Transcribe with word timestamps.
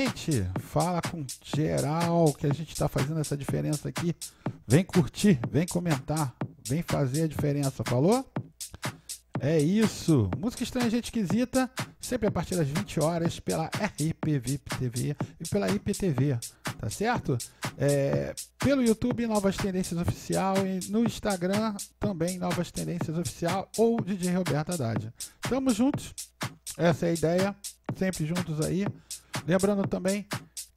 Gente, 0.00 0.46
fala 0.60 1.02
com 1.02 1.26
geral 1.44 2.32
que 2.32 2.46
a 2.46 2.54
gente 2.54 2.72
está 2.72 2.88
fazendo 2.88 3.20
essa 3.20 3.36
diferença 3.36 3.90
aqui. 3.90 4.16
Vem 4.66 4.82
curtir, 4.82 5.38
vem 5.50 5.66
comentar, 5.66 6.34
vem 6.66 6.82
fazer 6.82 7.24
a 7.24 7.28
diferença, 7.28 7.84
falou? 7.84 8.24
É 9.38 9.58
isso. 9.58 10.30
Música 10.38 10.62
estranha, 10.62 10.88
gente 10.88 11.04
esquisita, 11.04 11.70
sempre 12.00 12.26
a 12.26 12.30
partir 12.30 12.56
das 12.56 12.66
20 12.66 12.98
horas 12.98 13.40
pela 13.40 13.66
RPVIP 13.66 14.78
TV 14.78 15.14
e 15.38 15.46
pela 15.50 15.68
IPTV, 15.68 16.38
tá 16.78 16.88
certo? 16.88 17.36
É, 17.76 18.34
pelo 18.58 18.82
YouTube, 18.82 19.26
Novas 19.26 19.58
Tendências 19.58 20.00
Oficial 20.00 20.54
e 20.66 20.80
no 20.90 21.04
Instagram 21.04 21.76
também 21.98 22.38
Novas 22.38 22.70
Tendências 22.70 23.18
Oficial 23.18 23.70
ou 23.76 24.00
DJ 24.00 24.32
Roberto 24.32 24.70
Haddad. 24.70 25.12
Tamo 25.42 25.68
juntos. 25.74 26.14
Essa 26.78 27.04
é 27.04 27.10
a 27.10 27.12
ideia. 27.12 27.56
Sempre 27.94 28.24
juntos 28.24 28.60
aí. 28.62 28.86
Lembrando 29.46 29.86
também 29.86 30.26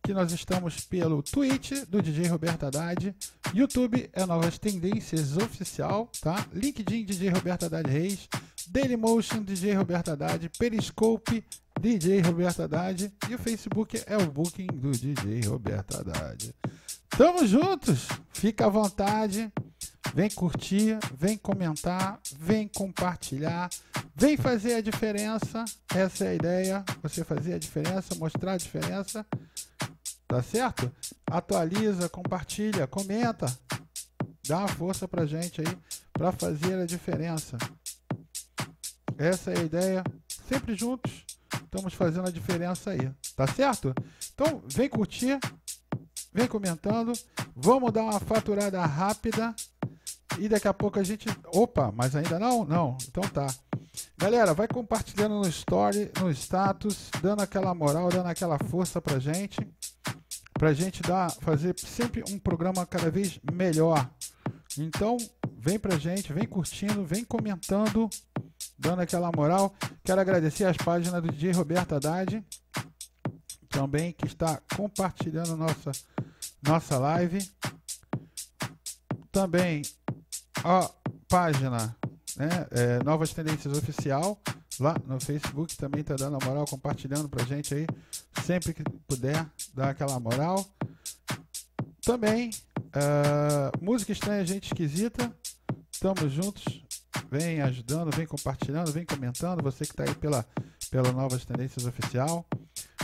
que 0.03 0.13
nós 0.13 0.31
estamos 0.31 0.81
pelo 0.81 1.23
Twitch 1.23 1.85
do 1.87 2.01
DJ 2.01 2.27
Roberto 2.27 2.65
Haddad, 2.65 3.15
YouTube 3.53 4.09
é 4.11 4.25
Novas 4.25 4.57
Tendências 4.57 5.37
Oficial, 5.37 6.11
tá? 6.21 6.45
LinkedIn 6.53 7.05
DJ 7.05 7.29
Roberto 7.29 7.65
Haddad 7.65 7.89
Reis, 7.89 8.27
Dailymotion 8.67 9.43
DJ 9.43 9.73
Roberto 9.75 10.11
Haddad, 10.11 10.49
Periscope 10.57 11.43
DJ 11.79 12.21
Roberto 12.21 12.63
Haddad 12.63 13.13
e 13.29 13.35
o 13.35 13.37
Facebook 13.37 14.01
é 14.05 14.17
o 14.17 14.29
Booking 14.29 14.67
do 14.67 14.91
DJ 14.91 15.47
Roberto 15.47 15.97
Haddad. 15.97 16.53
Tamo 17.15 17.45
juntos, 17.45 18.07
fica 18.33 18.65
à 18.65 18.69
vontade, 18.69 19.53
vem 20.15 20.31
curtir, 20.31 20.97
vem 21.15 21.37
comentar, 21.37 22.19
vem 22.39 22.67
compartilhar, 22.67 23.69
vem 24.15 24.35
fazer 24.35 24.73
a 24.73 24.81
diferença. 24.81 25.63
Essa 25.93 26.25
é 26.25 26.29
a 26.29 26.33
ideia, 26.33 26.83
você 27.03 27.23
fazer 27.23 27.53
a 27.53 27.59
diferença, 27.59 28.15
mostrar 28.15 28.53
a 28.53 28.57
diferença. 28.57 29.23
Tá 30.27 30.41
certo? 30.41 30.91
Atualiza, 31.27 32.09
compartilha, 32.09 32.87
comenta. 32.87 33.45
Dá 34.47 34.57
uma 34.57 34.67
força 34.67 35.07
pra 35.07 35.27
gente 35.27 35.61
aí 35.61 35.77
para 36.11 36.31
fazer 36.31 36.81
a 36.81 36.85
diferença. 36.87 37.57
Essa 39.19 39.51
é 39.51 39.59
a 39.59 39.63
ideia. 39.63 40.03
Sempre 40.49 40.73
juntos, 40.73 41.25
estamos 41.63 41.93
fazendo 41.93 42.27
a 42.27 42.31
diferença 42.31 42.89
aí. 42.89 43.11
Tá 43.35 43.45
certo? 43.45 43.93
Então, 44.33 44.63
vem 44.67 44.89
curtir, 44.89 45.39
vem 46.33 46.47
comentando. 46.47 47.13
Vamos 47.55 47.91
dar 47.91 48.03
uma 48.03 48.19
faturada 48.19 48.83
rápida. 48.85 49.55
E 50.39 50.49
daqui 50.49 50.67
a 50.67 50.73
pouco 50.73 50.99
a 50.99 51.03
gente. 51.03 51.27
Opa, 51.53 51.91
mas 51.95 52.15
ainda 52.15 52.39
não? 52.39 52.65
Não. 52.65 52.97
Então 53.07 53.23
tá. 53.23 53.47
Galera, 54.17 54.53
vai 54.53 54.67
compartilhando 54.67 55.35
no 55.35 55.47
story, 55.47 56.11
no 56.19 56.31
status, 56.31 57.11
dando 57.21 57.41
aquela 57.41 57.73
moral, 57.75 58.09
dando 58.09 58.27
aquela 58.27 58.57
força 58.57 59.01
pra 59.01 59.19
gente. 59.19 59.59
Pra 60.53 60.73
gente 60.73 61.01
dar, 61.01 61.29
fazer 61.29 61.75
sempre 61.77 62.23
um 62.29 62.39
programa 62.39 62.85
cada 62.85 63.11
vez 63.11 63.39
melhor. 63.51 64.09
Então, 64.77 65.17
vem 65.57 65.77
pra 65.77 65.97
gente, 65.97 66.33
vem 66.33 66.45
curtindo, 66.45 67.03
vem 67.03 67.23
comentando, 67.23 68.09
dando 68.77 69.01
aquela 69.01 69.31
moral. 69.35 69.73
Quero 70.03 70.21
agradecer 70.21 70.65
as 70.65 70.77
páginas 70.77 71.21
do 71.21 71.31
DJ 71.31 71.51
Roberto 71.51 71.93
Haddad, 71.93 72.43
também 73.73 74.13
que 74.13 74.27
está 74.27 74.61
compartilhando 74.75 75.57
nossa, 75.57 75.91
nossa 76.61 76.97
live. 76.99 77.39
Também 79.31 79.81
a 80.63 80.89
página 81.27 81.95
né, 82.37 82.67
é, 82.71 83.03
Novas 83.03 83.33
Tendências 83.33 83.75
Oficial, 83.75 84.39
lá 84.79 84.95
no 85.07 85.19
Facebook 85.19 85.75
também 85.75 86.01
está 86.01 86.15
dando 86.15 86.37
a 86.39 86.45
moral, 86.45 86.65
compartilhando 86.65 87.27
pra 87.27 87.43
gente 87.43 87.73
aí, 87.73 87.87
sempre 88.43 88.73
que 88.73 88.83
puder, 89.07 89.45
dar 89.73 89.89
aquela 89.89 90.19
moral. 90.19 90.63
Também, 92.03 92.51
uh, 92.77 93.83
música 93.83 94.11
estranha, 94.11 94.45
gente 94.45 94.65
esquisita, 94.65 95.33
estamos 95.91 96.31
juntos, 96.31 96.83
vem 97.31 97.61
ajudando, 97.61 98.15
vem 98.15 98.27
compartilhando, 98.27 98.91
vem 98.91 99.05
comentando, 99.05 99.63
você 99.63 99.85
que 99.85 99.93
está 99.93 100.03
aí 100.03 100.13
pela, 100.15 100.45
pela 100.91 101.11
Novas 101.11 101.45
Tendências 101.45 101.85
Oficial, 101.85 102.45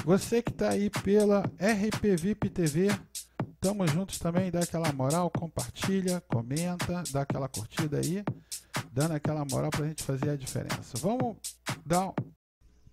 você 0.04 0.42
que 0.42 0.52
está 0.52 0.70
aí 0.70 0.90
pela 0.90 1.44
RPVIP 1.60 2.50
TV, 2.50 2.90
Tamo 3.62 3.86
juntos 3.86 4.18
também, 4.18 4.50
dá 4.50 4.60
aquela 4.60 4.92
moral, 4.94 5.30
compartilha, 5.30 6.24
comenta, 6.30 7.04
dá 7.12 7.22
aquela 7.22 7.50
curtida 7.50 7.98
aí, 7.98 8.24
dando 8.90 9.16
aquela 9.16 9.44
moral 9.44 9.70
pra 9.70 9.86
gente 9.86 10.02
fazer 10.02 10.30
a 10.30 10.36
diferença. 10.38 10.98
Vamos 11.02 11.36
dar. 11.86 12.14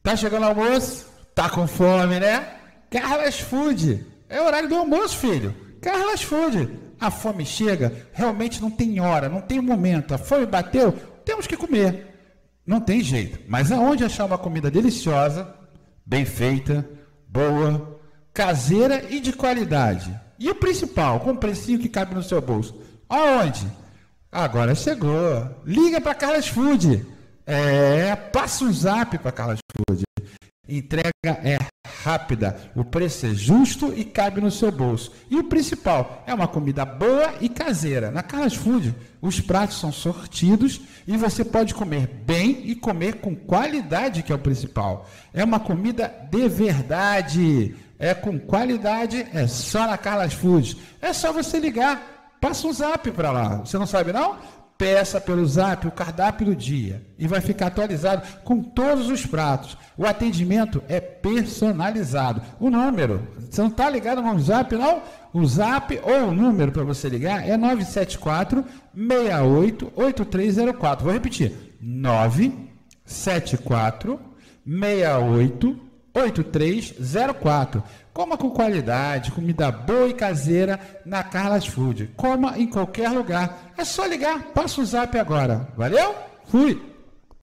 Tá 0.03 0.17
chegando 0.17 0.43
o 0.43 0.47
almoço? 0.47 1.07
Tá 1.37 1.49
com 1.49 1.69
fome, 1.69 2.19
né? 2.19 2.59
Carlas 2.91 3.39
Food. 3.39 4.05
É 4.29 4.41
horário 4.41 4.69
do 4.69 4.75
almoço, 4.75 5.19
filho. 5.19 5.55
Carlas 5.81 6.23
Food. 6.23 6.69
A 6.99 7.13
fome 7.13 7.47
chega, 7.47 8.09
realmente 8.13 8.61
não 8.61 8.71
tem 8.71 8.99
hora, 8.99 9.29
não 9.29 9.41
tem 9.41 9.61
momento. 9.61 10.15
A 10.15 10.19
fome 10.19 10.47
bateu, 10.47 10.91
temos 11.25 11.47
que 11.47 11.57
comer. 11.57 12.13
Não 12.67 12.81
tem 12.81 13.01
jeito. 13.03 13.39
Mas 13.47 13.71
aonde 13.71 14.03
achar 14.03 14.25
uma 14.25 14.39
comida 14.39 14.69
deliciosa, 14.69 15.55
bem 16.05 16.25
feita, 16.25 16.89
boa, 17.37 17.99
caseira 18.33 19.05
e 19.11 19.21
de 19.21 19.33
qualidade? 19.33 20.19
E 20.39 20.49
o 20.49 20.55
principal, 20.55 21.21
com 21.21 21.33
o 21.33 21.37
precinho 21.37 21.79
que 21.79 21.89
cabe 21.89 22.15
no 22.15 22.23
seu 22.23 22.41
bolso. 22.41 22.81
Aonde? 23.09 23.67
Agora 24.33 24.75
chegou. 24.75 25.63
Liga 25.65 26.01
para 26.01 26.15
Carlos 26.15 26.49
Food. 26.49 27.07
É, 27.47 28.17
passa 28.17 28.65
um 28.65 28.73
zap 28.73 29.19
para 29.19 29.33
Carlos 29.33 29.59
Food. 29.89 30.06
Entrega 30.69 31.13
é 31.25 31.59
rápida, 32.05 32.57
o 32.75 32.85
preço 32.85 33.27
é 33.27 33.31
justo 33.31 33.93
e 33.95 34.05
cabe 34.05 34.41
no 34.41 34.51
seu 34.51 34.71
bolso. 34.71 35.13
E 35.31 35.37
o 35.37 35.45
principal, 35.45 36.23
é 36.27 36.35
uma 36.35 36.49
comida 36.49 36.85
boa 36.85 37.35
e 37.41 37.49
caseira. 37.49 38.11
Na 38.11 38.23
Carlos 38.23 38.55
Food, 38.55 38.95
os 39.21 39.41
pratos 39.41 39.79
são 39.79 39.93
sortidos 39.93 40.81
e 41.07 41.17
você 41.17 41.45
pode 41.45 41.75
comer 41.75 42.07
bem 42.07 42.63
e 42.65 42.75
comer 42.75 43.17
com 43.17 43.35
qualidade, 43.35 44.23
que 44.23 44.33
é 44.33 44.35
o 44.35 44.39
principal. 44.39 45.09
É 45.33 45.45
uma 45.45 45.61
comida 45.61 46.13
de 46.31 46.49
verdade 46.49 47.75
é 47.99 48.15
com 48.15 48.39
qualidade, 48.39 49.27
é 49.33 49.47
só 49.47 49.87
na 49.87 49.97
Carlas 49.97 50.35
Foods. 50.35 50.77
É 51.01 51.13
só 51.13 51.33
você 51.33 51.59
ligar, 51.59 52.35
passa 52.41 52.67
um 52.67 52.73
zap 52.73 53.11
para 53.13 53.31
lá. 53.31 53.57
Você 53.59 53.79
não 53.79 53.87
sabe 53.87 54.13
não? 54.13 54.37
Peça 54.79 55.21
pelo 55.21 55.45
zap 55.47 55.87
o 55.87 55.91
cardápio 55.91 56.47
do 56.47 56.55
dia 56.55 57.03
e 57.19 57.27
vai 57.27 57.41
ficar 57.41 57.69
atualizado 57.69 58.23
com 58.45 58.63
todos 58.63 59.09
os 59.09 59.25
pratos. 59.25 59.75
O 59.97 60.05
atendimento 60.05 60.83
é 60.87 61.01
personalizado. 61.01 62.43
O 62.61 62.69
número, 62.69 63.27
você 63.51 63.63
não 63.63 63.69
está 63.69 63.89
ligado 63.89 64.21
no 64.21 64.39
zap 64.39 64.75
não? 64.75 65.01
O 65.33 65.47
zap 65.47 65.99
ou 66.03 66.29
o 66.29 66.35
número 66.35 66.73
para 66.73 66.85
você 66.85 67.09
ligar 67.09 67.49
é 67.49 67.57
974 67.57 68.63
68 68.95 69.93
8304. 69.97 71.05
Vou 71.05 71.13
repetir. 71.13 71.79
974 71.81 74.21
68 74.67 75.86
8304. 76.17 77.83
Coma 78.13 78.39
com 78.39 78.49
qualidade, 78.51 79.31
comida 79.31 79.71
boa 79.71 80.09
e 80.09 80.15
caseira 80.15 80.81
na 81.05 81.23
Carlas 81.23 81.67
Food. 81.67 82.11
Coma 82.17 82.59
em 82.59 82.67
qualquer 82.67 83.11
lugar. 83.11 83.73
É 83.77 83.85
só 83.85 84.07
ligar, 84.07 84.45
passa 84.55 84.81
o 84.81 84.87
zap 84.87 85.19
agora. 85.19 85.69
Valeu? 85.77 86.15
Fui! 86.47 86.83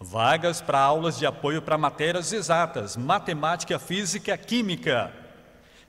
Vagas 0.00 0.60
para 0.60 0.80
aulas 0.80 1.18
de 1.18 1.26
apoio 1.26 1.62
para 1.62 1.78
matérias 1.78 2.32
exatas, 2.32 2.96
matemática, 2.96 3.78
física, 3.78 4.36
química. 4.36 5.21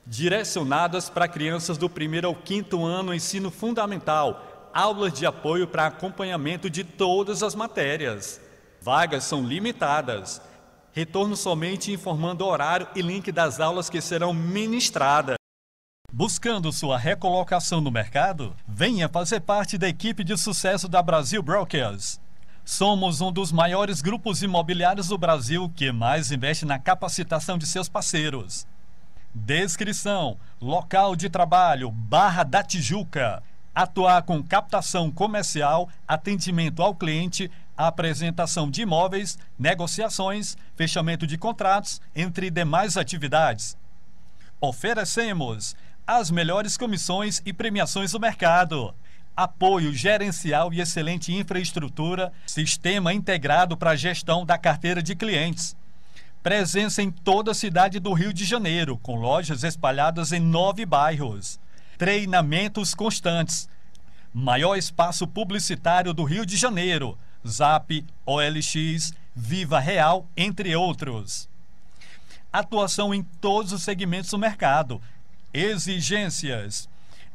Direcionadas 0.06 1.08
para 1.08 1.26
crianças 1.26 1.78
do 1.78 1.88
primeiro 1.88 2.28
ao 2.28 2.34
quinto 2.34 2.84
ano 2.84 3.14
ensino 3.14 3.50
fundamental 3.50 4.70
aulas 4.74 5.12
de 5.12 5.24
apoio 5.24 5.68
para 5.68 5.86
acompanhamento 5.86 6.68
de 6.68 6.82
todas 6.82 7.44
as 7.44 7.54
matérias. 7.54 8.40
Vagas 8.82 9.22
são 9.22 9.46
limitadas. 9.46 10.42
Retorno 10.92 11.36
somente 11.36 11.92
informando 11.92 12.44
horário 12.44 12.88
e 12.94 13.00
link 13.00 13.30
das 13.30 13.60
aulas 13.60 13.88
que 13.88 14.00
serão 14.00 14.34
ministradas. 14.34 15.36
Buscando 16.12 16.72
sua 16.72 16.98
recolocação 16.98 17.80
no 17.80 17.90
mercado? 17.90 18.54
Venha 18.66 19.08
fazer 19.08 19.40
parte 19.40 19.78
da 19.78 19.88
equipe 19.88 20.22
de 20.24 20.36
sucesso 20.36 20.88
da 20.88 21.00
Brasil 21.02 21.42
Brokers. 21.42 22.20
Somos 22.64 23.20
um 23.20 23.32
dos 23.32 23.52
maiores 23.52 24.00
grupos 24.00 24.42
imobiliários 24.42 25.08
do 25.08 25.18
Brasil 25.18 25.70
que 25.74 25.92
mais 25.92 26.32
investe 26.32 26.64
na 26.64 26.78
capacitação 26.78 27.56
de 27.58 27.66
seus 27.66 27.88
parceiros. 27.88 28.66
Descrição: 29.34 30.38
local 30.60 31.16
de 31.16 31.28
trabalho, 31.28 31.90
Barra 31.90 32.44
da 32.44 32.62
Tijuca. 32.62 33.42
Atuar 33.74 34.22
com 34.22 34.40
captação 34.40 35.10
comercial, 35.10 35.88
atendimento 36.06 36.80
ao 36.80 36.94
cliente, 36.94 37.50
apresentação 37.76 38.70
de 38.70 38.82
imóveis, 38.82 39.36
negociações, 39.58 40.56
fechamento 40.76 41.26
de 41.26 41.36
contratos, 41.36 42.00
entre 42.14 42.48
demais 42.48 42.96
atividades. 42.96 43.76
Oferecemos 44.60 45.74
as 46.06 46.30
melhores 46.30 46.76
comissões 46.76 47.42
e 47.44 47.52
premiações 47.52 48.12
do 48.12 48.20
mercado. 48.20 48.94
Apoio 49.36 49.92
gerencial 49.92 50.72
e 50.72 50.80
excelente 50.80 51.34
infraestrutura, 51.34 52.32
sistema 52.46 53.12
integrado 53.12 53.76
para 53.76 53.90
a 53.90 53.96
gestão 53.96 54.46
da 54.46 54.56
carteira 54.56 55.02
de 55.02 55.16
clientes. 55.16 55.74
Presença 56.44 57.02
em 57.02 57.10
toda 57.10 57.52
a 57.52 57.54
cidade 57.54 57.98
do 57.98 58.12
Rio 58.12 58.30
de 58.30 58.44
Janeiro, 58.44 58.98
com 58.98 59.16
lojas 59.16 59.64
espalhadas 59.64 60.30
em 60.30 60.40
nove 60.40 60.84
bairros. 60.84 61.58
Treinamentos 61.96 62.94
constantes. 62.94 63.66
Maior 64.30 64.76
espaço 64.76 65.26
publicitário 65.26 66.12
do 66.12 66.22
Rio 66.22 66.44
de 66.44 66.58
Janeiro. 66.58 67.16
Zap, 67.48 68.04
OLX, 68.26 69.14
Viva 69.34 69.80
Real, 69.80 70.28
entre 70.36 70.76
outros. 70.76 71.48
Atuação 72.52 73.14
em 73.14 73.22
todos 73.22 73.72
os 73.72 73.82
segmentos 73.82 74.30
do 74.30 74.38
mercado. 74.38 75.00
Exigências. 75.50 76.90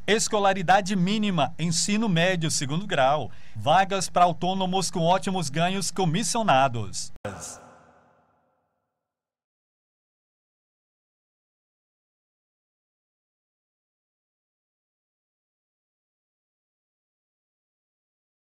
Escolaridade 0.05 0.95
mínima, 0.95 1.51
ensino 1.57 2.07
médio, 2.07 2.51
segundo 2.51 2.85
grau. 2.85 3.31
Vagas 3.55 4.07
para 4.07 4.25
autônomos 4.25 4.91
com 4.91 4.99
ótimos 4.99 5.49
ganhos 5.49 5.89
comissionados. 5.89 7.11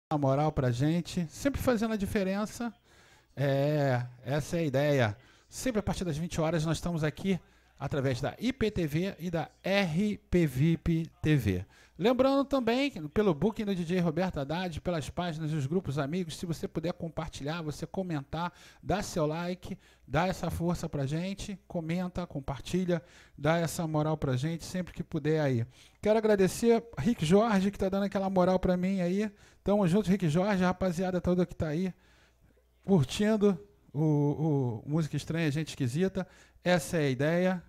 A 0.10 0.18
moral 0.18 0.54
pra 0.54 0.72
gente, 0.72 1.28
sempre 1.30 1.62
fazendo 1.62 1.94
a 1.94 1.98
diferença. 1.98 2.74
É, 3.36 4.06
essa 4.26 4.56
é 4.56 4.60
a 4.62 4.64
ideia. 4.64 5.18
Sempre 5.50 5.80
a 5.80 5.84
partir 5.84 6.06
das 6.06 6.18
20 6.18 6.40
horas 6.40 6.66
nós 6.66 6.78
estamos 6.78 7.04
aqui 7.04 7.38
através 7.78 8.22
da 8.22 8.34
IPTV 8.40 9.16
e 9.20 9.30
da 9.30 9.50
RPVIP 9.66 11.10
TV. 11.22 11.66
Lembrando 12.00 12.46
também, 12.46 12.92
pelo 13.10 13.34
booking 13.34 13.66
do 13.66 13.74
DJ 13.74 14.00
Roberto 14.00 14.40
Haddad, 14.40 14.80
pelas 14.82 15.10
páginas 15.10 15.50
dos 15.50 15.66
grupos 15.66 15.98
amigos, 15.98 16.38
se 16.38 16.46
você 16.46 16.68
puder 16.68 16.94
compartilhar, 16.94 17.64
você 17.64 17.88
comentar, 17.88 18.54
dá 18.84 19.02
seu 19.02 19.26
like, 19.26 19.76
dá 20.08 20.28
essa 20.28 20.52
força 20.52 20.88
pra 20.88 21.08
gente, 21.08 21.60
comenta, 21.68 22.28
compartilha, 22.28 23.02
dá 23.36 23.58
essa 23.58 23.88
moral 23.88 24.16
pra 24.16 24.38
gente 24.38 24.64
sempre 24.64 24.94
que 24.94 25.04
puder 25.04 25.42
aí. 25.42 25.66
Quero 26.00 26.20
agradecer 26.20 26.84
Rick 27.00 27.26
Jorge, 27.26 27.72
que 27.72 27.80
tá 27.80 27.90
dando 27.90 28.04
aquela 28.04 28.30
moral 28.30 28.60
pra 28.60 28.78
mim 28.78 29.02
aí. 29.02 29.32
Tamo 29.64 29.88
junto, 29.88 30.10
Rick 30.12 30.30
Jorge, 30.30 30.64
a 30.64 30.68
rapaziada 30.68 31.20
toda 31.20 31.48
que 31.48 31.56
tá 31.56 31.70
aí, 31.70 31.92
curtindo 32.84 33.60
o, 33.92 34.84
o 34.86 34.90
Música 34.90 35.18
Estranha, 35.18 35.50
Gente 35.50 35.70
Esquisita. 35.70 36.28
Essa 36.64 36.98
é 36.98 37.06
a 37.06 37.10
ideia. 37.10 37.64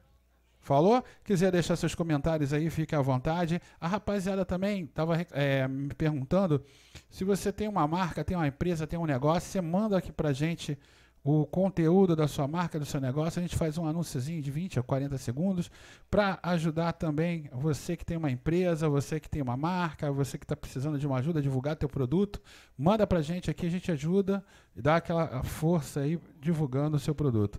Falou? 0.69 1.03
Quiser 1.25 1.50
deixar 1.50 1.76
seus 1.76 1.94
comentários 1.94 2.53
aí, 2.53 2.69
fique 2.69 2.94
à 2.94 3.00
vontade. 3.00 3.59
A 3.81 3.88
rapaziada 3.88 4.44
também 4.44 4.85
estava 4.85 5.17
é, 5.32 5.67
me 5.67 5.94
perguntando 5.94 6.62
se 7.09 7.25
você 7.25 7.50
tem 7.50 7.67
uma 7.67 7.88
marca, 7.88 8.23
tem 8.23 8.37
uma 8.37 8.47
empresa, 8.47 8.87
tem 8.87 8.99
um 8.99 9.06
negócio, 9.06 9.50
você 9.50 9.62
manda 9.62 9.97
aqui 9.97 10.12
pra 10.12 10.31
gente 10.31 10.79
o 11.25 11.47
conteúdo 11.47 12.15
da 12.15 12.29
sua 12.29 12.47
marca, 12.47 12.79
do 12.79 12.85
seu 12.85 13.00
negócio. 13.00 13.38
A 13.38 13.43
gente 13.43 13.56
faz 13.56 13.79
um 13.79 13.87
anúnciozinho 13.87 14.43
de 14.43 14.50
20 14.50 14.79
a 14.79 14.82
40 14.82 15.17
segundos 15.17 15.70
para 16.11 16.38
ajudar 16.43 16.93
também 16.93 17.49
você 17.50 17.97
que 17.97 18.05
tem 18.05 18.19
uma 18.19 18.31
empresa, 18.31 18.91
você 18.91 19.19
que 19.19 19.29
tem 19.29 19.41
uma 19.41 19.56
marca, 19.56 20.12
você 20.12 20.37
que 20.37 20.44
está 20.44 20.55
precisando 20.55 20.99
de 20.99 21.06
uma 21.06 21.17
ajuda 21.17 21.38
a 21.38 21.43
divulgar 21.43 21.76
teu 21.76 21.88
produto. 21.88 22.43
Manda 22.76 23.06
para 23.06 23.21
a 23.21 23.23
gente 23.23 23.50
aqui, 23.50 23.64
a 23.64 23.71
gente 23.71 23.91
ajuda 23.91 24.44
e 24.76 24.82
dá 24.82 24.97
aquela 24.97 25.43
força 25.44 26.00
aí 26.00 26.21
divulgando 26.38 26.99
o 26.99 27.00
seu 27.00 27.14
produto. 27.14 27.59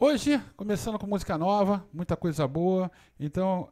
Hoje, 0.00 0.40
começando 0.56 0.96
com 0.96 1.08
música 1.08 1.36
nova, 1.36 1.84
muita 1.92 2.16
coisa 2.16 2.46
boa. 2.46 2.88
Então, 3.18 3.68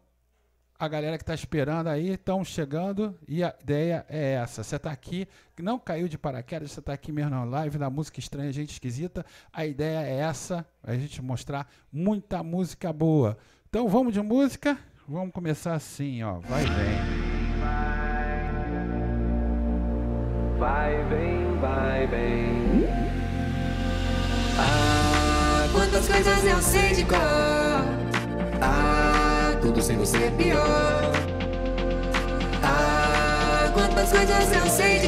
a 0.76 0.88
galera 0.88 1.16
que 1.16 1.22
está 1.22 1.32
esperando 1.32 1.86
aí 1.86 2.14
estão 2.14 2.44
chegando 2.44 3.16
e 3.28 3.44
a 3.44 3.54
ideia 3.62 4.04
é 4.08 4.32
essa. 4.32 4.64
Você 4.64 4.74
está 4.74 4.90
aqui, 4.90 5.28
não 5.62 5.78
caiu 5.78 6.08
de 6.08 6.18
paraquedas, 6.18 6.72
você 6.72 6.80
está 6.80 6.92
aqui 6.92 7.12
mesmo 7.12 7.30
na 7.30 7.44
live 7.44 7.78
da 7.78 7.88
música 7.88 8.18
estranha, 8.18 8.50
gente 8.50 8.72
esquisita. 8.72 9.24
A 9.52 9.64
ideia 9.64 10.00
é 10.00 10.16
essa, 10.16 10.66
a 10.82 10.96
gente 10.96 11.22
mostrar 11.22 11.70
muita 11.92 12.42
música 12.42 12.92
boa. 12.92 13.38
Então 13.68 13.88
vamos 13.88 14.12
de 14.12 14.20
música, 14.20 14.76
vamos 15.06 15.32
começar 15.32 15.74
assim, 15.74 16.24
ó. 16.24 16.40
Vai 16.40 16.64
vem. 16.64 16.98
Vai 20.58 21.04
vem, 21.04 21.60
vai 21.60 22.06
vem. 22.08 22.55
Quantas 26.06 26.24
coisas 26.24 26.44
eu 26.44 26.62
sei 26.62 26.94
de 26.94 27.04
cor. 27.04 27.18
Ah, 28.60 29.56
tudo 29.60 29.82
sem 29.82 29.96
você 29.96 30.18
é 30.18 30.30
pior. 30.30 31.12
Ah, 32.62 33.70
quantas 33.74 34.10
coisas 34.10 34.52
eu 34.52 34.66
sei 34.70 35.00
de 35.00 35.05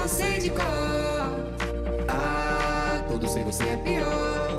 eu 0.00 0.08
sei 0.08 0.38
de 0.38 0.50
cor. 0.50 0.64
Ah, 2.08 3.04
tudo 3.08 3.28
sem 3.28 3.44
você 3.44 3.64
é 3.64 3.76
pior. 3.76 4.58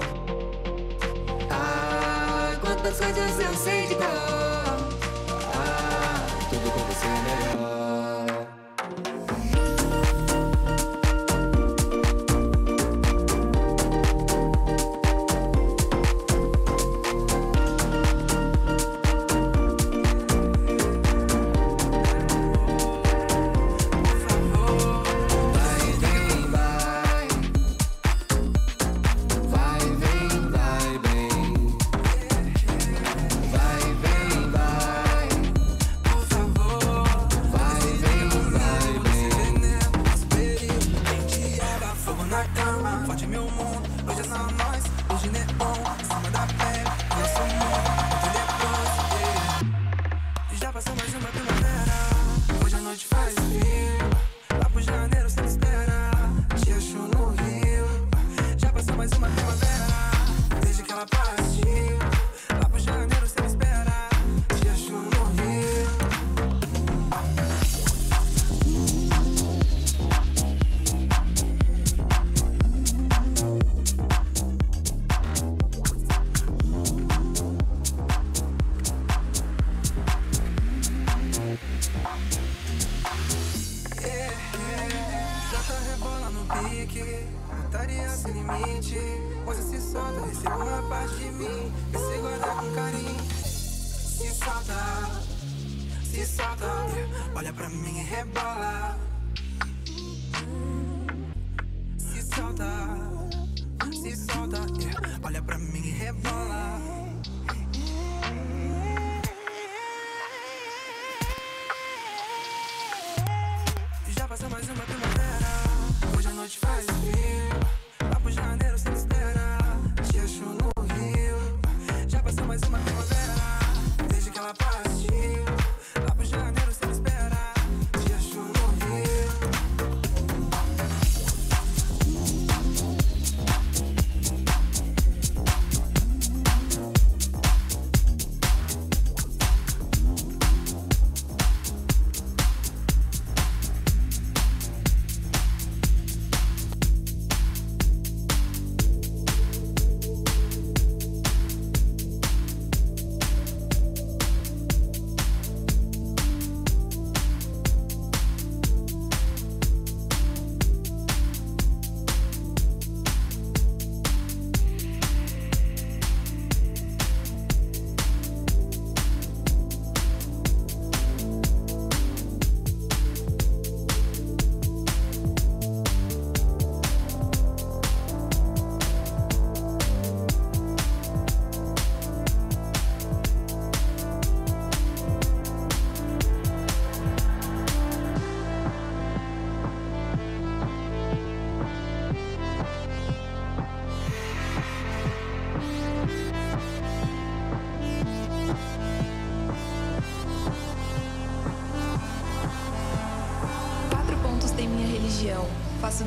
Ah, 1.50 2.56
quantas 2.62 3.00
coisas 3.00 3.40
eu 3.40 3.54
sei 3.56 3.88
de 3.88 3.96
cor. 3.96 4.01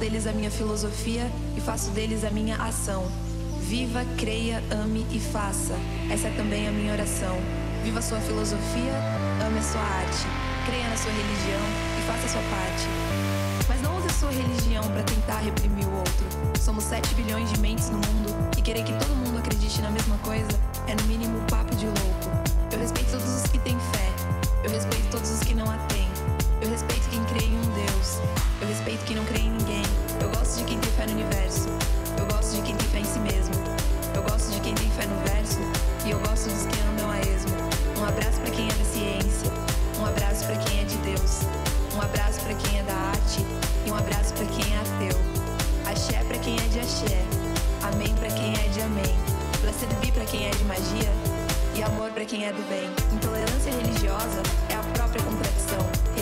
deles 0.05 0.27
a 0.27 0.33
minha 0.33 0.51
filosofia 0.51 1.31
e 1.57 1.61
faço 1.63 1.91
deles 1.93 2.25
a 2.25 2.31
minha 2.31 2.57
ação. 2.57 3.11
Viva, 3.59 4.05
creia, 4.19 4.63
ame 4.71 5.07
e 5.11 5.19
faça. 5.19 5.75
Essa 6.11 6.29
é 6.29 6.31
também 6.33 6.69
a 6.69 6.71
minha 6.71 6.93
oração. 6.93 7.35
Viva 7.83 8.01
a 8.01 8.03
sua 8.03 8.21
filosofia, 8.21 8.93
ame 9.47 9.59
a 9.59 9.63
sua 9.63 9.81
arte. 9.81 10.27
Creia 10.67 10.87
na 10.91 10.97
sua 10.99 11.11
religião 11.11 11.61
e 11.99 12.03
faça 12.07 12.27
a 12.27 12.29
sua 12.29 12.43
parte. 12.51 12.87
Mas 13.67 13.81
não 13.81 13.97
use 13.97 14.07
a 14.09 14.13
sua 14.13 14.31
religião 14.31 14.85
para 14.89 15.03
tentar 15.05 15.39
reprimir 15.39 15.87
o 15.87 15.97
outro. 15.97 16.61
Somos 16.61 16.85
7 16.85 17.15
bilhões 17.15 17.51
de 17.51 17.59
mentes 17.59 17.89
no 17.89 17.97
mundo 17.97 18.51
e 18.59 18.61
querer 18.61 18.85
que 18.85 18.93
todo 18.93 19.09
mundo 19.09 19.39
acredite 19.39 19.81
na 19.81 19.91
mesma 19.91 20.19
coisa 20.19 20.49
é, 20.87 20.95
no 20.95 21.03
mínimo, 21.05 21.41
papo 21.49 21.75
de 21.77 21.87
louco. 21.87 22.44
Um 41.25 42.03
abraço 42.03 42.41
para 42.41 42.55
quem 42.55 42.79
é 42.79 42.83
da 42.83 42.93
arte 42.93 43.41
e 43.87 43.91
um 43.91 43.97
abraço 43.97 44.35
para 44.35 44.45
quem 44.45 44.75
é 44.75 44.79
ateu. 44.79 45.19
Axé 45.91 46.23
para 46.25 46.39
quem 46.39 46.55
é 46.57 46.69
de 46.69 46.81
axé. 46.81 47.25
Amém 47.83 48.15
para 48.17 48.29
quem 48.29 48.53
é 48.53 48.69
de 48.69 48.83
amém. 48.83 49.17
Placido 49.63 49.95
bi 50.01 50.13
para 50.13 50.25
quem 50.27 50.47
é 50.47 50.51
de 50.51 50.65
magia 50.65 51.13
e 51.75 51.83
amor 51.83 52.11
para 52.11 52.27
quem 52.27 52.45
é 52.45 52.53
do 52.53 52.63
bem. 52.69 52.91
Intolerância 53.11 53.73
religiosa 53.73 54.43
é 54.69 54.75
a 54.75 54.83
própria 54.93 55.23
contradição. 55.23 56.14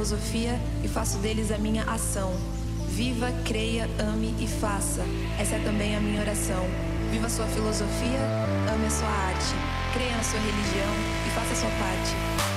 Filosofia 0.00 0.58
e 0.82 0.88
faço 0.88 1.18
deles 1.18 1.50
a 1.50 1.58
minha 1.58 1.84
ação. 1.84 2.32
Viva, 2.88 3.30
creia, 3.44 3.84
ame 3.98 4.34
e 4.40 4.46
faça. 4.46 5.04
Essa 5.38 5.56
é 5.56 5.58
também 5.58 5.94
a 5.94 6.00
minha 6.00 6.22
oração. 6.22 6.64
Viva 7.10 7.26
a 7.26 7.30
sua 7.30 7.46
filosofia, 7.48 8.18
ame 8.72 8.86
a 8.86 8.90
sua 8.90 9.08
arte. 9.08 9.54
Creia 9.92 10.16
na 10.16 10.22
sua 10.22 10.40
religião 10.40 10.94
e 11.26 11.30
faça 11.30 11.52
a 11.52 11.56
sua 11.56 11.70
parte. 11.78 12.49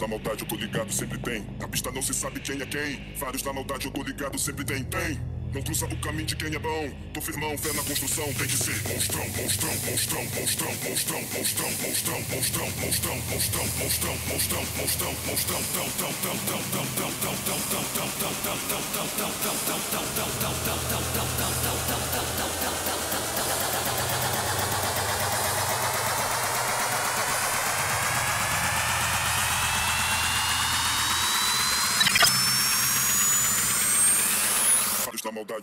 Da 0.00 0.08
maldade 0.08 0.40
eu 0.40 0.48
tô 0.48 0.56
ligado, 0.56 0.90
sempre 0.90 1.18
tem. 1.18 1.46
Na 1.60 1.68
pista 1.68 1.92
não 1.92 2.00
se 2.00 2.14
sabe 2.14 2.40
quem 2.40 2.58
é 2.58 2.64
quem. 2.64 3.14
Vários 3.18 3.42
da 3.42 3.52
maldade 3.52 3.84
eu 3.84 3.92
tô 3.92 4.02
ligado, 4.02 4.38
sempre 4.38 4.64
tem. 4.64 4.82
Tem. 4.84 5.20
Não 5.52 5.60
cruza 5.60 5.84
o 5.84 5.96
caminho 6.00 6.24
de 6.24 6.36
quem 6.36 6.54
é 6.54 6.58
bom. 6.58 6.90
Tô 7.12 7.20
firmão, 7.20 7.58
fé 7.58 7.70
na 7.74 7.82
construção, 7.82 8.24
tem 8.32 8.46
que 8.46 8.56
ser 8.56 8.80
monstrão, 8.88 9.28
monstrão, 9.28 9.70
monstrão, 9.90 10.24
monstrão, 10.24 10.70
monstrão, 10.80 11.20
monstrão, 11.28 11.82
monstrão, 11.90 12.22
monstrão, 12.30 12.70
monstrão, 12.80 13.18
monstrão, 13.20 13.76
monstrão, 13.76 14.16
monstrão, 14.30 14.64
monstrão, 14.78 15.14
monstrão, 15.26 15.60
tão, 15.74 15.84
tão, 15.98 16.12
tão, 16.22 16.36
tão, 16.46 16.86
tão, 16.96 17.10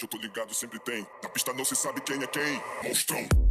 eu 0.06 0.08
tô 0.08 0.18
ligado, 0.18 0.54
sempre 0.54 0.80
tem. 0.80 1.06
Na 1.24 1.30
pista 1.30 1.54
não 1.54 1.66
se 1.66 1.76
sabe 1.76 2.02
quem 2.02 2.22
é 2.22 2.28
quem. 2.28 2.62
Monstrão. 2.84 3.47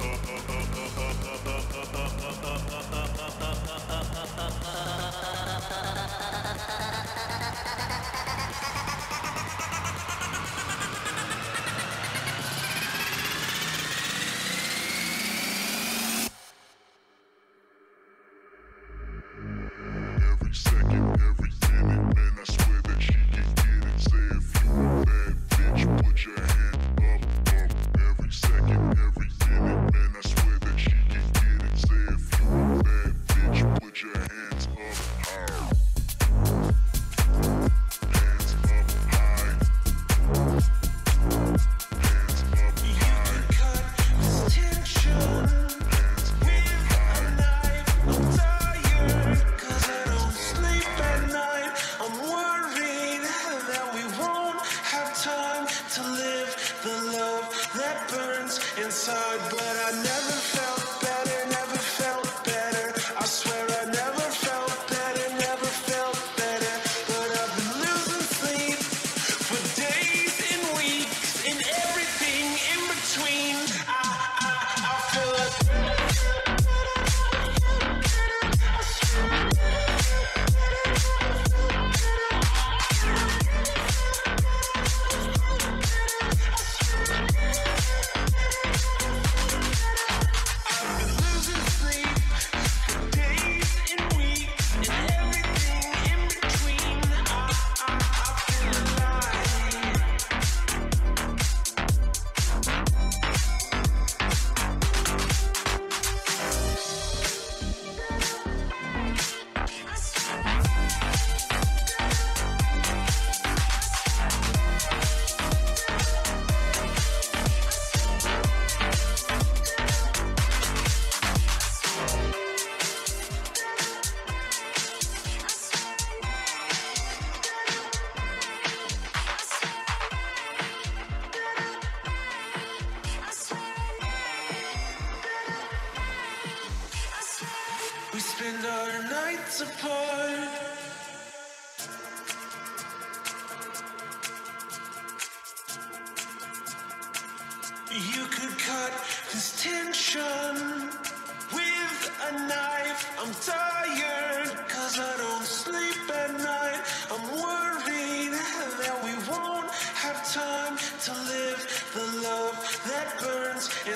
up. 0.00 0.09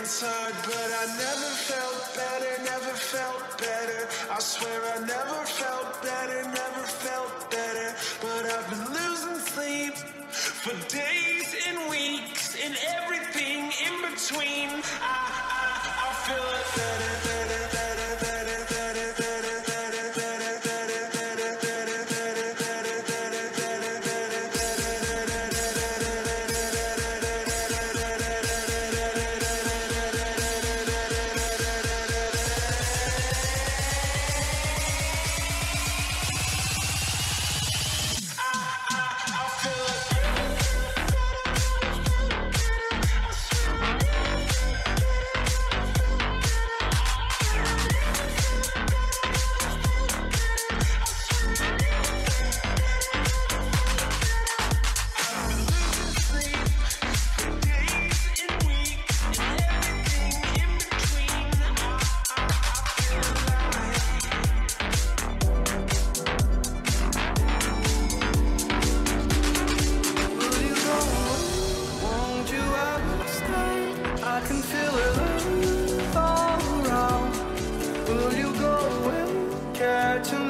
inside, 0.05 0.53
but 0.67 0.89
I 1.01 1.07
never 1.17 1.51
felt 1.65 2.15
better, 2.15 2.63
never 2.63 2.93
felt 2.93 3.57
better. 3.57 4.07
I 4.31 4.39
swear 4.39 4.79
I 4.95 4.99
never 5.01 5.41
felt 5.47 6.03
better, 6.03 6.43
never 6.43 6.85
felt 7.05 7.51
better. 7.51 7.89
But 8.21 8.45
I've 8.53 8.69
been 8.69 8.87
losing 8.93 9.41
sleep 9.55 9.97
for 10.29 10.75
days 10.93 11.57
and 11.69 11.89
weeks 11.89 12.55
and 12.63 12.77
everything 13.01 13.73
in 13.87 13.95
between. 14.11 14.69
I 15.01 15.24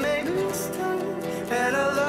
make 0.05 0.27
and 1.51 1.77
I 1.77 1.87
love. 1.97 2.04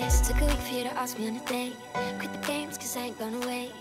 Face. 0.00 0.20
Took 0.28 0.40
a 0.40 0.46
week 0.46 0.62
for 0.66 0.74
you 0.74 0.84
to 0.84 0.94
ask 0.96 1.18
me 1.18 1.28
on 1.28 1.36
a 1.36 1.44
date. 1.46 1.76
Quit 2.18 2.32
the 2.32 2.46
games, 2.46 2.78
cause 2.78 2.96
I 2.96 3.00
ain't 3.06 3.18
gonna 3.18 3.46
wait. 3.46 3.72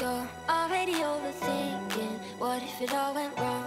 You're 0.00 0.28
already 0.48 0.94
overthinking. 0.94 2.16
What 2.38 2.62
if 2.62 2.80
it 2.82 2.92
all 2.94 3.14
went 3.14 3.36
wrong? 3.38 3.64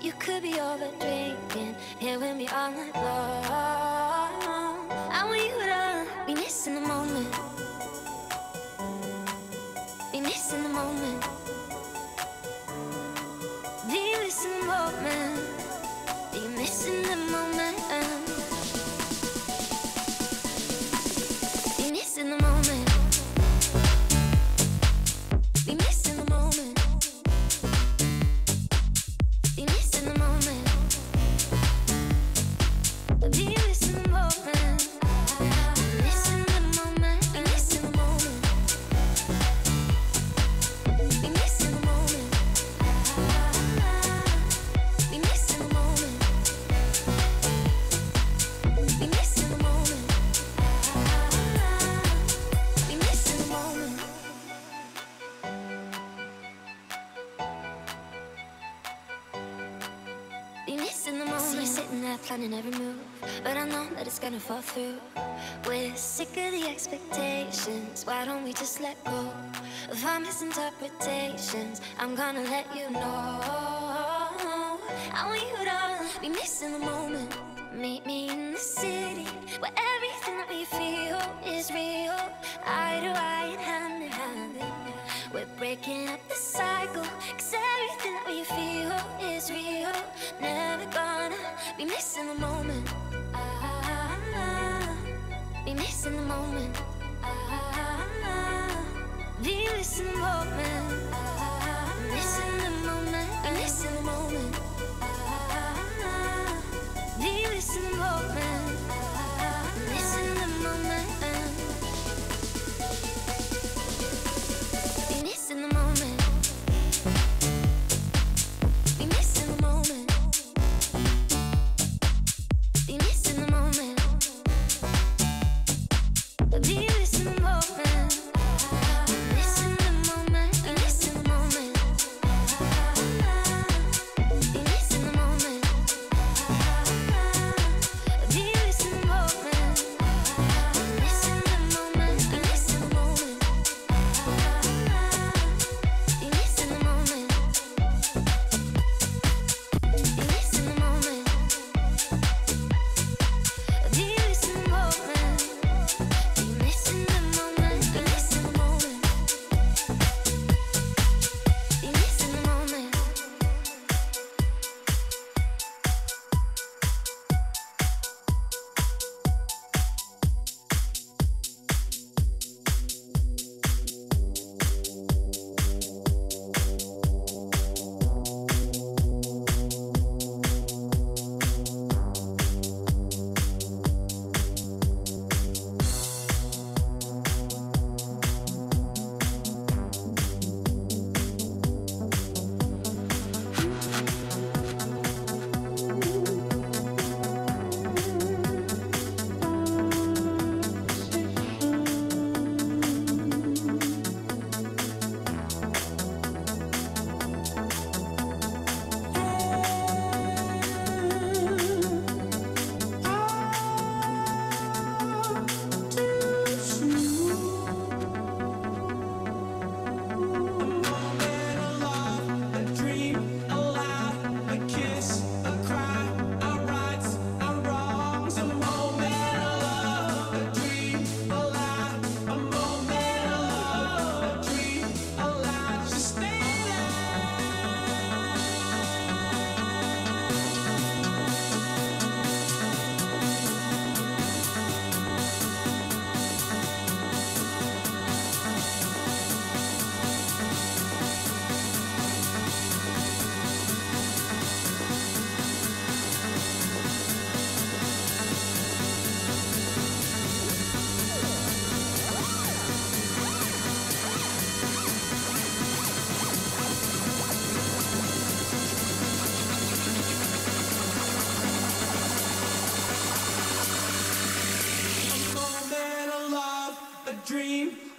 You 0.00 0.12
could 0.18 0.42
be 0.42 0.54
over 0.60 0.88
drinking. 1.00 1.74
Here 1.98 2.18
with 2.18 2.36
me 2.36 2.46
all 2.48 2.70
night 2.70 2.94
long. 2.94 4.80
I 5.18 5.20
want 5.28 5.42
you 5.50 5.58
to 5.72 6.26
be 6.26 6.34
missing 6.34 6.74
the 6.74 6.86
moment. 6.94 7.30
Be 10.12 10.20
missing 10.20 10.62
the 10.62 10.68
moment. 10.68 11.24
Do 13.88 13.96
you 13.96 14.18
miss 14.24 14.42
the 14.44 14.66
moment? 14.66 15.40
You 16.34 16.48
missing 16.50 17.02
the 17.02 17.16
moment? 17.32 17.65
Expectations. 66.68 68.04
Why 68.04 68.24
don't 68.24 68.42
we 68.44 68.52
just 68.52 68.80
let 68.80 69.02
go 69.04 69.32
of 69.90 70.04
our 70.04 70.20
misinterpretations? 70.20 71.80
I'm 71.98 72.14
gonna 72.14 72.42
let 72.42 72.66
you 72.74 72.90
know. 72.90 73.40
I 75.18 75.24
want 75.26 75.40
you 75.40 75.64
to 75.64 76.20
be 76.20 76.28
missing 76.28 76.72
the 76.72 76.78
moment. 76.78 77.36
Meet 77.72 78.06
me 78.06 78.30
in 78.30 78.52
the 78.52 78.58
city 78.58 79.26
where 79.60 79.72
everything 79.94 80.38
that 80.38 80.48
we 80.48 80.64
feel 80.64 81.20
is 81.46 81.70
real. 81.70 82.16
Eye 82.64 83.00
to 83.02 83.10
eye 83.10 83.48
and 83.52 83.60
hand 83.60 84.02
in 84.02 84.10
hand. 84.10 84.56
We're 85.32 85.46
breaking 85.58 86.08
up 86.08 86.20
the 86.28 86.34
cycle. 86.34 87.04
Cause 87.36 87.54
everything 87.54 88.14
that 88.14 88.26
we 88.26 88.44
feel 88.44 89.30
is 89.30 89.50
real. 89.50 89.92
Never 90.40 90.90
gonna 90.90 91.36
be 91.76 91.84
missing 91.84 92.26
the 92.28 92.34
moment. 92.34 92.88
Ah, 95.66 95.72
be 95.72 95.74
missing 95.74 96.14
the 96.14 96.22
moment. 96.22 96.76
Ah, 97.24 98.84
be 99.42 99.66
missing 99.76 100.06
the 100.06 100.18
moment. 100.18 100.85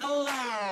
alive. 0.08 0.67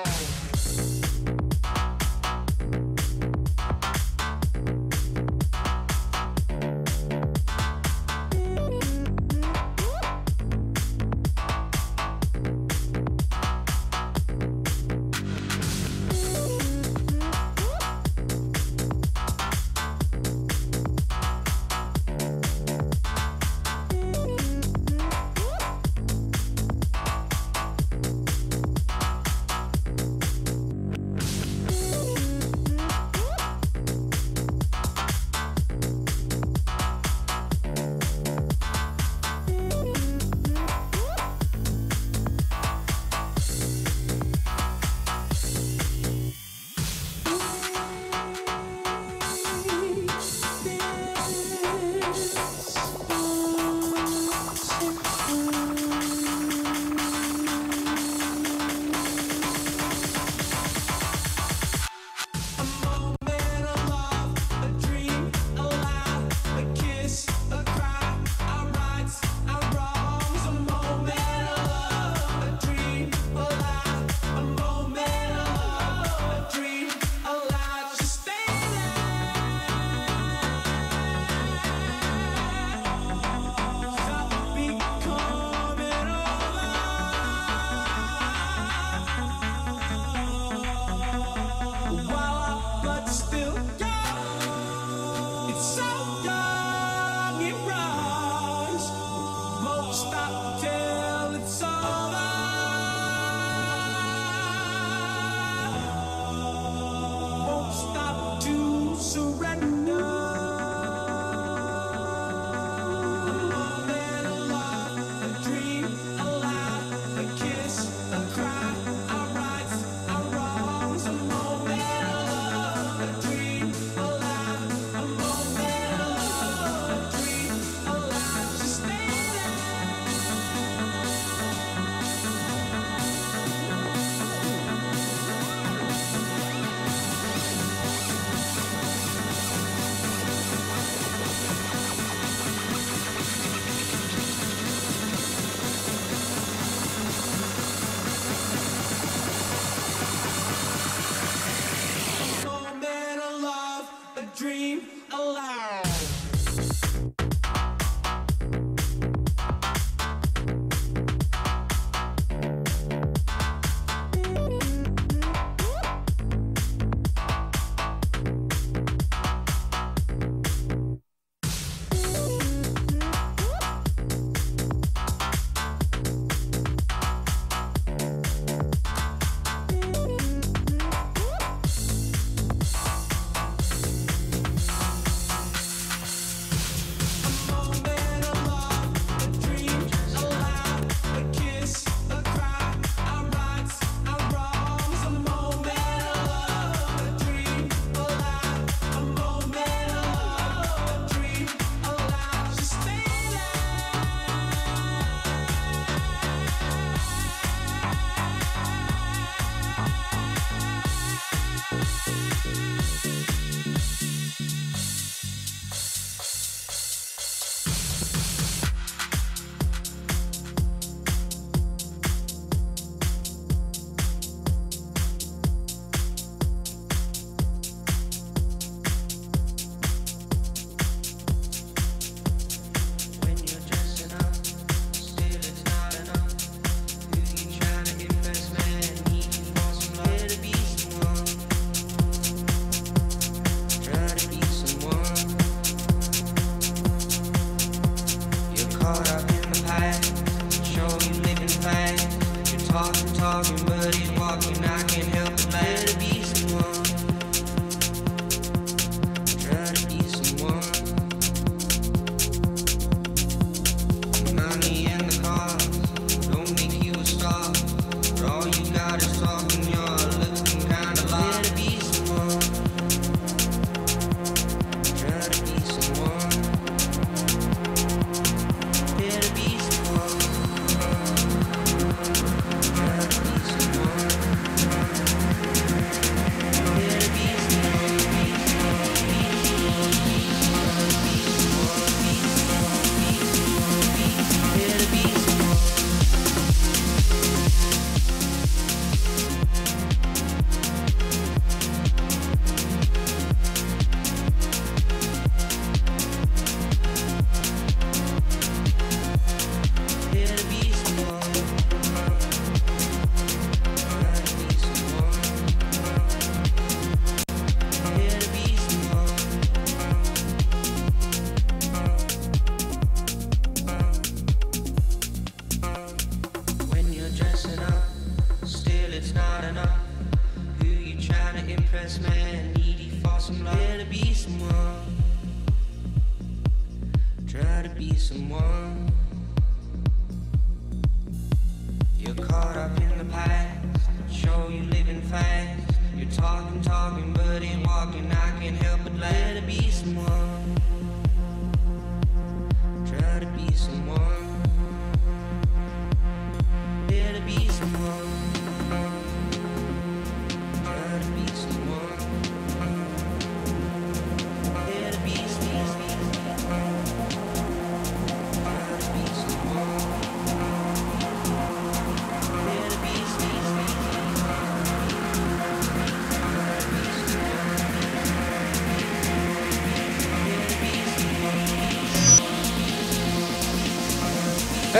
Talking, 346.66 347.12
but 347.12 347.42
ain't 347.42 347.64
walking. 347.64 348.15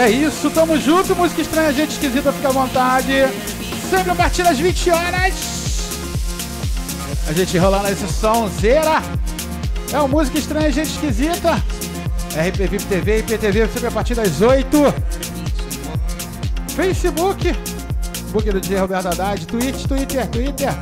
É 0.07 0.11
isso, 0.11 0.49
tamo 0.51 0.79
junto, 0.79 1.17
música 1.17 1.43
estranha, 1.43 1.73
gente 1.73 1.91
esquisita, 1.91 2.33
fica 2.33 2.47
à 2.47 2.53
vontade. 2.53 3.13
Sempre 3.91 4.13
a 4.13 4.15
partir 4.15 4.45
das 4.45 4.57
20 4.57 4.91
horas. 4.91 5.35
A 7.29 7.33
gente 7.33 7.59
rolar 7.59 7.83
nesse 7.83 8.07
sonzeira. 8.07 9.03
É 9.93 9.99
o 9.99 10.07
Música 10.07 10.39
Estranha, 10.39 10.71
gente 10.71 10.91
esquisita. 10.91 11.55
RP 12.37 12.69
VIP 12.69 12.85
TV, 12.85 13.19
IPTV, 13.19 13.67
sempre 13.67 13.89
a 13.89 13.91
partir 13.91 14.15
das 14.15 14.41
8. 14.41 14.95
Facebook, 16.69 17.53
Facebook 17.53 18.53
do 18.53 18.61
DJ 18.61 18.79
Roberto 18.79 19.07
Haddad, 19.09 19.45
Twitch, 19.45 19.87
Twitter, 19.89 20.25
Twitter. 20.29 20.73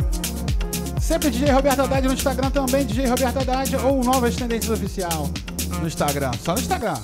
Sempre 1.01 1.31
DJ 1.31 1.51
Roberto 1.51 1.81
Haddad 1.81 2.07
no 2.07 2.12
Instagram 2.12 2.51
também, 2.51 2.85
DJ 2.85 3.07
Roberto 3.07 3.39
Haddad 3.39 3.75
ou 3.77 4.05
Novas 4.05 4.37
Tendências 4.37 4.70
Oficial 4.70 5.31
no 5.81 5.87
Instagram, 5.87 6.31
só 6.45 6.53
no 6.53 6.61
Instagram. 6.61 7.01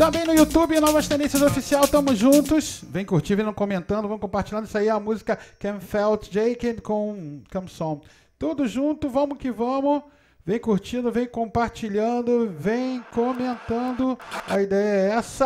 Também 0.00 0.24
no 0.24 0.32
YouTube, 0.32 0.80
Novas 0.80 1.06
Tendências 1.06 1.42
Oficial, 1.42 1.86
tamo 1.86 2.16
juntos. 2.16 2.82
Vem 2.88 3.04
curtir, 3.04 3.34
vem 3.34 3.52
comentando, 3.52 4.08
vamos 4.08 4.22
compartilhando. 4.22 4.64
Isso 4.64 4.78
aí 4.78 4.88
é 4.88 4.90
a 4.90 4.98
música 4.98 5.38
Cam 5.58 5.78
Felt 5.78 6.30
Jake 6.30 6.80
com 6.80 7.42
Camson. 7.50 8.00
Tudo 8.38 8.66
junto, 8.66 9.10
vamos 9.10 9.36
que 9.36 9.50
vamos. 9.50 10.02
Vem 10.42 10.58
curtindo, 10.58 11.12
vem 11.12 11.26
compartilhando, 11.26 12.48
vem 12.48 13.04
comentando. 13.12 14.18
A 14.48 14.62
ideia 14.62 15.12
é 15.12 15.16
essa. 15.16 15.44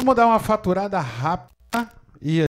Vamos 0.00 0.16
dar 0.16 0.28
uma 0.28 0.38
faturada 0.38 0.98
rápida 0.98 1.90
e 2.22 2.40